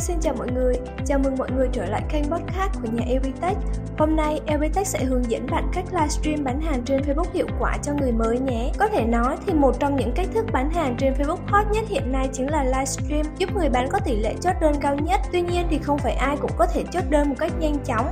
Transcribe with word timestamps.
xin 0.00 0.16
chào 0.20 0.34
mọi 0.38 0.48
người. 0.54 0.74
Chào 1.06 1.18
mừng 1.18 1.36
mọi 1.38 1.50
người 1.50 1.68
trở 1.72 1.84
lại 1.84 2.02
kênh 2.08 2.24
podcast 2.24 2.72
của 2.82 2.88
nhà 2.92 3.04
Evitech. 3.08 3.56
Hôm 3.98 4.16
nay 4.16 4.40
Evitech 4.46 4.86
sẽ 4.86 5.04
hướng 5.04 5.30
dẫn 5.30 5.46
bạn 5.50 5.70
cách 5.72 5.84
livestream 5.92 6.44
bán 6.44 6.60
hàng 6.60 6.82
trên 6.84 7.02
Facebook 7.02 7.32
hiệu 7.34 7.46
quả 7.60 7.76
cho 7.82 7.92
người 7.92 8.12
mới 8.12 8.38
nhé. 8.38 8.70
Có 8.78 8.88
thể 8.88 9.04
nói 9.04 9.36
thì 9.46 9.52
một 9.52 9.80
trong 9.80 9.96
những 9.96 10.12
cách 10.14 10.26
thức 10.34 10.46
bán 10.52 10.70
hàng 10.70 10.96
trên 10.98 11.14
Facebook 11.14 11.38
hot 11.46 11.66
nhất 11.72 11.84
hiện 11.88 12.12
nay 12.12 12.28
chính 12.32 12.50
là 12.50 12.64
livestream, 12.64 13.26
giúp 13.38 13.56
người 13.56 13.68
bán 13.68 13.88
có 13.90 13.98
tỷ 14.04 14.16
lệ 14.16 14.34
chốt 14.40 14.52
đơn 14.60 14.74
cao 14.80 14.96
nhất. 14.96 15.20
Tuy 15.32 15.40
nhiên 15.40 15.66
thì 15.70 15.78
không 15.78 15.98
phải 15.98 16.12
ai 16.12 16.36
cũng 16.36 16.52
có 16.58 16.66
thể 16.66 16.84
chốt 16.92 17.04
đơn 17.10 17.28
một 17.28 17.34
cách 17.38 17.52
nhanh 17.60 17.78
chóng. 17.84 18.06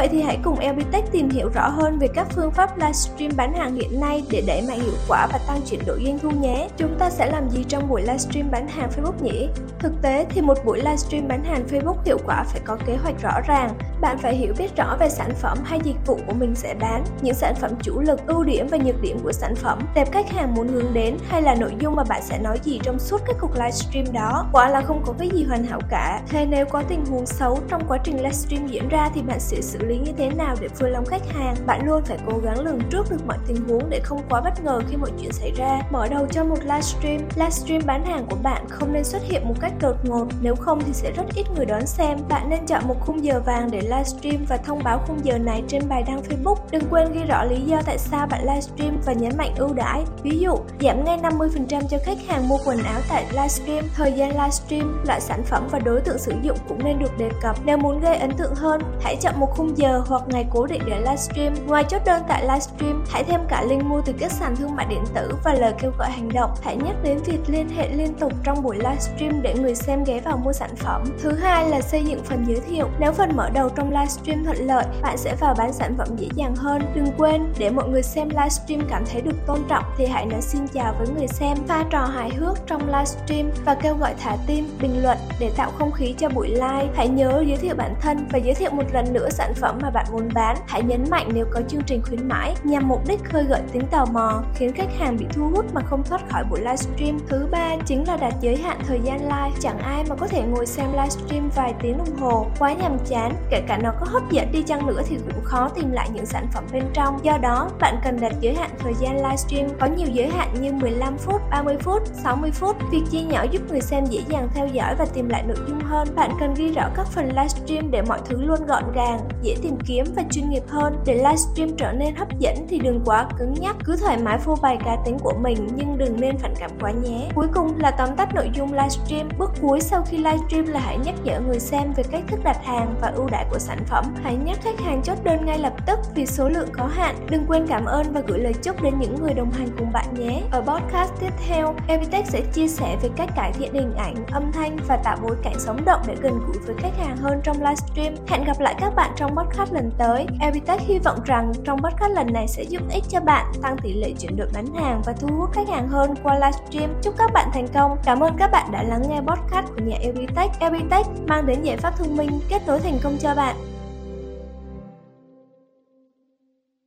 Vậy 0.00 0.08
thì 0.08 0.20
hãy 0.20 0.38
cùng 0.42 0.58
LBTech 0.58 1.12
tìm 1.12 1.28
hiểu 1.28 1.48
rõ 1.54 1.68
hơn 1.68 1.98
về 1.98 2.08
các 2.14 2.26
phương 2.30 2.50
pháp 2.50 2.78
livestream 2.78 3.30
bán 3.36 3.54
hàng 3.54 3.74
hiện 3.74 4.00
nay 4.00 4.22
để 4.30 4.42
đẩy 4.46 4.62
mạnh 4.68 4.80
hiệu 4.80 4.94
quả 5.08 5.28
và 5.32 5.38
tăng 5.48 5.60
chuyển 5.66 5.80
đổi 5.86 6.02
doanh 6.04 6.18
thu 6.18 6.30
nhé. 6.30 6.68
Chúng 6.76 6.98
ta 6.98 7.10
sẽ 7.10 7.30
làm 7.30 7.50
gì 7.50 7.64
trong 7.68 7.88
buổi 7.88 8.00
livestream 8.00 8.50
bán 8.50 8.68
hàng 8.68 8.90
Facebook 8.96 9.22
nhỉ? 9.22 9.48
Thực 9.78 9.92
tế 10.02 10.26
thì 10.30 10.40
một 10.40 10.58
buổi 10.64 10.78
livestream 10.78 11.28
bán 11.28 11.44
hàng 11.44 11.64
Facebook 11.70 11.96
hiệu 12.04 12.18
quả 12.26 12.44
phải 12.44 12.60
có 12.64 12.76
kế 12.86 12.96
hoạch 12.96 13.22
rõ 13.22 13.40
ràng. 13.46 13.74
Bạn 14.00 14.18
phải 14.18 14.34
hiểu 14.34 14.54
biết 14.58 14.76
rõ 14.76 14.96
về 15.00 15.08
sản 15.08 15.30
phẩm 15.34 15.58
hay 15.64 15.80
dịch 15.84 15.96
vụ 16.06 16.18
của 16.26 16.32
mình 16.32 16.54
sẽ 16.54 16.74
bán, 16.80 17.04
những 17.22 17.34
sản 17.34 17.54
phẩm 17.54 17.70
chủ 17.82 18.00
lực, 18.00 18.26
ưu 18.26 18.44
điểm 18.44 18.66
và 18.70 18.78
nhược 18.78 19.02
điểm 19.02 19.18
của 19.22 19.32
sản 19.32 19.54
phẩm, 19.54 19.78
đẹp 19.94 20.12
khách 20.12 20.30
hàng 20.30 20.54
muốn 20.54 20.68
hướng 20.68 20.94
đến 20.94 21.16
hay 21.28 21.42
là 21.42 21.54
nội 21.54 21.72
dung 21.78 21.96
mà 21.96 22.04
bạn 22.08 22.22
sẽ 22.22 22.38
nói 22.38 22.58
gì 22.62 22.80
trong 22.82 22.98
suốt 22.98 23.20
các 23.26 23.36
cuộc 23.40 23.54
livestream 23.54 24.12
đó. 24.12 24.46
Quả 24.52 24.68
là 24.68 24.80
không 24.80 25.02
có 25.06 25.14
cái 25.18 25.28
gì 25.28 25.44
hoàn 25.44 25.64
hảo 25.64 25.80
cả. 25.90 26.20
Thế 26.28 26.46
nếu 26.46 26.66
có 26.66 26.82
tình 26.88 27.04
huống 27.06 27.26
xấu 27.26 27.58
trong 27.68 27.82
quá 27.88 27.98
trình 28.04 28.16
livestream 28.16 28.66
diễn 28.66 28.88
ra 28.88 29.10
thì 29.14 29.22
bạn 29.22 29.40
sẽ 29.40 29.60
xử 29.60 29.86
lý 29.86 29.98
như 29.98 30.12
thế 30.18 30.30
nào 30.30 30.56
để 30.60 30.68
vừa 30.78 30.88
lòng 30.88 31.04
khách 31.04 31.28
hàng? 31.28 31.54
Bạn 31.66 31.86
luôn 31.86 32.02
phải 32.04 32.18
cố 32.26 32.38
gắng 32.38 32.60
lường 32.60 32.80
trước 32.90 33.10
được 33.10 33.26
mọi 33.26 33.38
tình 33.46 33.68
huống 33.68 33.90
để 33.90 34.00
không 34.04 34.22
quá 34.28 34.40
bất 34.40 34.64
ngờ 34.64 34.80
khi 34.88 34.96
mọi 34.96 35.10
chuyện 35.20 35.32
xảy 35.32 35.52
ra. 35.56 35.80
Mở 35.90 36.08
đầu 36.08 36.26
cho 36.30 36.44
một 36.44 36.58
livestream 36.62 37.20
livestream 37.36 37.82
bán 37.86 38.04
hàng 38.04 38.26
của 38.30 38.36
bạn 38.42 38.68
không 38.68 38.92
nên 38.92 39.04
xuất 39.04 39.22
hiện 39.22 39.48
một 39.48 39.54
cách 39.60 39.72
đột 39.80 39.96
ngột. 40.04 40.26
Nếu 40.40 40.56
không 40.56 40.80
thì 40.86 40.92
sẽ 40.92 41.12
rất 41.12 41.24
ít 41.34 41.46
người 41.56 41.66
đón 41.66 41.86
xem. 41.86 42.18
Bạn 42.28 42.50
nên 42.50 42.66
chọn 42.66 42.88
một 42.88 42.96
khung 43.00 43.24
giờ 43.24 43.40
vàng 43.46 43.70
để 43.70 43.80
livestream 43.90 44.44
và 44.48 44.56
thông 44.56 44.82
báo 44.84 45.02
khung 45.06 45.24
giờ 45.24 45.38
này 45.38 45.62
trên 45.68 45.88
bài 45.88 46.02
đăng 46.06 46.22
facebook 46.22 46.56
đừng 46.70 46.82
quên 46.90 47.12
ghi 47.12 47.24
rõ 47.24 47.44
lý 47.44 47.60
do 47.60 47.82
tại 47.86 47.98
sao 47.98 48.26
bạn 48.26 48.40
livestream 48.40 49.00
và 49.06 49.12
nhấn 49.12 49.36
mạnh 49.36 49.54
ưu 49.56 49.72
đãi 49.74 50.04
ví 50.22 50.38
dụ 50.38 50.56
giảm 50.80 51.04
ngay 51.04 51.18
50% 51.18 51.80
cho 51.90 51.98
khách 52.04 52.18
hàng 52.28 52.48
mua 52.48 52.58
quần 52.64 52.78
áo 52.78 53.00
tại 53.08 53.26
livestream 53.30 53.84
thời 53.94 54.12
gian 54.12 54.30
livestream 54.30 55.04
loại 55.06 55.20
sản 55.20 55.42
phẩm 55.44 55.68
và 55.70 55.78
đối 55.78 56.00
tượng 56.00 56.18
sử 56.18 56.32
dụng 56.42 56.58
cũng 56.68 56.84
nên 56.84 56.98
được 56.98 57.18
đề 57.18 57.30
cập 57.42 57.56
nếu 57.64 57.76
muốn 57.76 58.00
gây 58.00 58.16
ấn 58.16 58.30
tượng 58.32 58.54
hơn 58.54 58.80
hãy 59.00 59.16
chọn 59.16 59.40
một 59.40 59.50
khung 59.56 59.78
giờ 59.78 60.02
hoặc 60.06 60.22
ngày 60.26 60.46
cố 60.50 60.66
định 60.66 60.82
để 60.86 61.00
livestream. 61.00 61.54
Ngoài 61.66 61.84
chốt 61.88 62.02
đơn 62.06 62.22
tại 62.28 62.42
livestream, 62.42 63.04
hãy 63.10 63.24
thêm 63.24 63.40
cả 63.48 63.62
link 63.62 63.84
mua 63.84 64.00
từ 64.00 64.12
các 64.20 64.32
sàn 64.32 64.56
thương 64.56 64.76
mại 64.76 64.86
điện 64.86 65.04
tử 65.14 65.30
và 65.44 65.54
lời 65.54 65.74
kêu 65.78 65.92
gọi 65.98 66.10
hành 66.10 66.28
động. 66.34 66.50
Hãy 66.62 66.76
nhắc 66.76 66.96
đến 67.02 67.18
việc 67.18 67.38
liên 67.46 67.68
hệ 67.68 67.88
liên 67.88 68.14
tục 68.14 68.32
trong 68.44 68.62
buổi 68.62 68.76
livestream 68.76 69.42
để 69.42 69.54
người 69.54 69.74
xem 69.74 70.04
ghé 70.04 70.20
vào 70.20 70.36
mua 70.36 70.52
sản 70.52 70.70
phẩm. 70.76 71.04
Thứ 71.22 71.32
hai 71.32 71.68
là 71.68 71.80
xây 71.80 72.04
dựng 72.04 72.24
phần 72.24 72.44
giới 72.48 72.60
thiệu. 72.60 72.88
Nếu 73.00 73.12
phần 73.12 73.36
mở 73.36 73.50
đầu 73.50 73.68
trong 73.68 73.79
trong 73.80 73.90
livestream 73.90 74.44
thuận 74.44 74.66
lợi, 74.66 74.84
bạn 75.02 75.18
sẽ 75.18 75.36
vào 75.40 75.54
bán 75.58 75.72
sản 75.72 75.94
phẩm 75.98 76.08
dễ 76.16 76.28
dàng 76.34 76.56
hơn. 76.56 76.82
Đừng 76.94 77.06
quên 77.18 77.52
để 77.58 77.70
mọi 77.70 77.88
người 77.88 78.02
xem 78.02 78.28
livestream 78.28 78.80
cảm 78.90 79.04
thấy 79.12 79.20
được 79.20 79.46
tôn 79.46 79.58
trọng 79.68 79.84
thì 79.98 80.06
hãy 80.06 80.26
nói 80.26 80.40
xin 80.40 80.68
chào 80.68 80.94
với 80.98 81.08
người 81.08 81.28
xem, 81.28 81.58
pha 81.68 81.84
trò 81.90 82.04
hài 82.04 82.30
hước 82.30 82.66
trong 82.66 82.86
livestream 82.86 83.50
và 83.64 83.74
kêu 83.74 83.94
gọi 83.94 84.14
thả 84.20 84.36
tim, 84.46 84.68
bình 84.80 85.02
luận 85.02 85.18
để 85.40 85.50
tạo 85.56 85.70
không 85.78 85.92
khí 85.92 86.14
cho 86.18 86.28
buổi 86.28 86.48
live. 86.48 86.88
Hãy 86.94 87.08
nhớ 87.08 87.44
giới 87.46 87.56
thiệu 87.56 87.74
bản 87.76 87.94
thân 88.00 88.28
và 88.32 88.38
giới 88.38 88.54
thiệu 88.54 88.70
một 88.70 88.82
lần 88.92 89.12
nữa 89.12 89.28
sản 89.30 89.54
phẩm 89.54 89.78
mà 89.82 89.90
bạn 89.90 90.06
muốn 90.12 90.28
bán, 90.34 90.56
hãy 90.66 90.82
nhấn 90.82 91.04
mạnh 91.10 91.28
nếu 91.34 91.46
có 91.50 91.60
chương 91.68 91.82
trình 91.86 92.02
khuyến 92.08 92.28
mãi 92.28 92.54
nhằm 92.64 92.88
mục 92.88 93.08
đích 93.08 93.24
khơi 93.24 93.44
gợi 93.44 93.60
tính 93.72 93.86
tò 93.90 94.04
mò, 94.12 94.42
khiến 94.54 94.72
khách 94.72 94.98
hàng 94.98 95.16
bị 95.16 95.26
thu 95.32 95.50
hút 95.54 95.64
mà 95.74 95.80
không 95.80 96.02
thoát 96.02 96.28
khỏi 96.30 96.44
buổi 96.50 96.60
livestream. 96.60 97.18
Thứ 97.28 97.48
ba 97.50 97.76
chính 97.86 98.08
là 98.08 98.16
đặt 98.16 98.34
giới 98.40 98.56
hạn 98.56 98.78
thời 98.88 99.00
gian 99.04 99.20
live. 99.22 99.56
Chẳng 99.60 99.78
ai 99.78 100.04
mà 100.08 100.16
có 100.16 100.26
thể 100.26 100.42
ngồi 100.42 100.66
xem 100.66 100.86
livestream 100.92 101.50
vài 101.56 101.74
tiếng 101.82 101.98
đồng 101.98 102.16
hồ, 102.16 102.46
quá 102.58 102.72
nhàm 102.72 102.98
chán, 103.08 103.34
kể 103.50 103.62
cả 103.68 103.69
cả 103.70 103.78
nó 103.82 103.92
có 104.00 104.06
hấp 104.06 104.30
dẫn 104.30 104.52
đi 104.52 104.62
chăng 104.62 104.86
nữa 104.86 105.02
thì 105.06 105.16
cũng 105.32 105.44
khó 105.44 105.68
tìm 105.68 105.92
lại 105.92 106.08
những 106.14 106.26
sản 106.26 106.46
phẩm 106.52 106.64
bên 106.72 106.84
trong. 106.94 107.18
Do 107.22 107.38
đó, 107.38 107.70
bạn 107.80 108.00
cần 108.04 108.20
đặt 108.20 108.32
giới 108.40 108.54
hạn 108.54 108.70
thời 108.78 108.92
gian 109.00 109.16
livestream 109.16 109.68
có 109.80 109.86
nhiều 109.86 110.08
giới 110.12 110.28
hạn 110.28 110.54
như 110.60 110.72
15 110.72 111.18
phút, 111.18 111.40
30 111.50 111.76
phút, 111.80 112.02
60 112.24 112.50
phút. 112.50 112.76
Việc 112.92 113.02
chia 113.10 113.22
nhỏ 113.22 113.44
giúp 113.50 113.62
người 113.70 113.80
xem 113.80 114.04
dễ 114.04 114.20
dàng 114.28 114.48
theo 114.54 114.66
dõi 114.66 114.94
và 114.98 115.06
tìm 115.14 115.28
lại 115.28 115.42
nội 115.42 115.56
dung 115.68 115.80
hơn. 115.80 116.08
Bạn 116.14 116.30
cần 116.40 116.54
ghi 116.54 116.72
rõ 116.72 116.88
các 116.96 117.06
phần 117.06 117.28
livestream 117.28 117.90
để 117.90 118.02
mọi 118.02 118.20
thứ 118.24 118.42
luôn 118.42 118.66
gọn 118.66 118.84
gàng, 118.94 119.20
dễ 119.42 119.56
tìm 119.62 119.76
kiếm 119.86 120.04
và 120.16 120.22
chuyên 120.30 120.50
nghiệp 120.50 120.62
hơn 120.68 120.96
để 121.06 121.14
livestream 121.14 121.76
trở 121.76 121.92
nên 121.92 122.14
hấp 122.14 122.38
dẫn 122.38 122.66
thì 122.68 122.78
đừng 122.78 123.02
quá 123.04 123.28
cứng 123.38 123.54
nhắc 123.60 123.76
cứ 123.84 123.96
thoải 123.96 124.18
mái 124.18 124.38
phô 124.38 124.56
bày 124.62 124.78
cá 124.84 124.96
tính 125.04 125.18
của 125.18 125.34
mình 125.40 125.68
nhưng 125.74 125.98
đừng 125.98 126.20
nên 126.20 126.38
phản 126.38 126.54
cảm 126.58 126.70
quá 126.80 126.90
nhé 126.90 127.28
cuối 127.34 127.46
cùng 127.54 127.78
là 127.78 127.90
tóm 127.90 128.08
tắt 128.16 128.34
nội 128.34 128.50
dung 128.54 128.72
livestream 128.72 129.28
bước 129.38 129.50
cuối 129.60 129.80
sau 129.80 130.02
khi 130.02 130.16
livestream 130.16 130.66
là 130.66 130.80
hãy 130.80 130.98
nhắc 130.98 131.14
nhở 131.24 131.40
người 131.40 131.60
xem 131.60 131.92
về 131.96 132.02
cách 132.10 132.22
thức 132.28 132.40
đặt 132.44 132.64
hàng 132.64 132.94
và 133.00 133.08
ưu 133.08 133.28
đãi 133.30 133.46
của 133.50 133.58
sản 133.60 133.78
phẩm, 133.86 134.04
hãy 134.22 134.36
nhắc 134.36 134.58
khách 134.62 134.80
hàng 134.80 135.02
chốt 135.02 135.18
đơn 135.24 135.46
ngay 135.46 135.58
lập 135.58 135.72
tức 135.86 135.98
vì 136.14 136.26
số 136.26 136.48
lượng 136.48 136.68
có 136.72 136.86
hạn 136.86 137.26
đừng 137.30 137.46
quên 137.48 137.66
cảm 137.66 137.84
ơn 137.84 138.12
và 138.12 138.20
gửi 138.26 138.38
lời 138.38 138.52
chúc 138.62 138.82
đến 138.82 138.94
những 138.98 139.16
người 139.20 139.34
đồng 139.34 139.50
hành 139.50 139.68
cùng 139.78 139.92
bạn 139.92 140.06
nhé 140.14 140.42
ở 140.50 140.60
podcast 140.60 141.12
tiếp 141.20 141.32
theo 141.48 141.74
Epitech 141.88 142.26
sẽ 142.26 142.40
chia 142.52 142.68
sẻ 142.68 142.96
về 143.02 143.08
cách 143.16 143.30
cải 143.36 143.52
thiện 143.52 143.74
hình 143.74 143.94
ảnh, 143.96 144.14
âm 144.32 144.52
thanh 144.52 144.76
và 144.88 144.96
tạo 144.96 145.16
bối 145.22 145.36
cảnh 145.42 145.56
sống 145.58 145.84
động 145.84 146.00
để 146.06 146.14
gần 146.20 146.40
gũi 146.46 146.56
với 146.66 146.74
khách 146.78 146.98
hàng 146.98 147.16
hơn 147.16 147.40
trong 147.44 147.56
livestream 147.56 148.14
hẹn 148.28 148.44
gặp 148.44 148.60
lại 148.60 148.74
các 148.80 148.94
bạn 148.94 149.10
trong 149.16 149.36
podcast 149.36 149.72
lần 149.72 149.90
tới 149.98 150.26
Epitech 150.40 150.80
hy 150.80 150.98
vọng 150.98 151.18
rằng 151.24 151.52
trong 151.64 151.82
podcast 151.82 152.12
lần 152.12 152.32
này 152.32 152.48
sẽ 152.48 152.62
giúp 152.62 152.82
ích 152.90 153.04
cho 153.08 153.20
bạn, 153.20 153.52
tăng 153.62 153.76
tỷ 153.82 153.92
lệ 153.92 154.12
chuyển 154.18 154.36
đổi 154.36 154.48
bán 154.54 154.74
hàng 154.74 155.02
và 155.06 155.12
thu 155.12 155.28
hút 155.36 155.52
khách 155.52 155.68
hàng 155.68 155.88
hơn 155.88 156.14
qua 156.22 156.34
livestream. 156.34 156.94
Chúc 157.02 157.14
các 157.18 157.30
bạn 157.32 157.48
thành 157.54 157.68
công. 157.68 157.96
Cảm 158.04 158.20
ơn 158.20 158.36
các 158.38 158.50
bạn 158.52 158.72
đã 158.72 158.82
lắng 158.82 159.02
nghe 159.08 159.20
podcast 159.20 159.66
của 159.74 159.82
nhà 159.84 159.96
Epitech. 160.00 160.50
Epitech 160.60 161.06
mang 161.26 161.46
đến 161.46 161.62
giải 161.62 161.76
pháp 161.76 161.96
thông 161.98 162.16
minh, 162.16 162.40
kết 162.48 162.62
nối 162.66 162.80
thành 162.80 162.98
công 163.02 163.16
cho 163.20 163.34
bạn. 163.34 163.49
that 163.52 163.79